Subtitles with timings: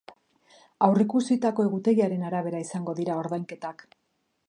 [0.87, 3.91] Aurreikusitako egutegiaren arabera izango dira ordainketak.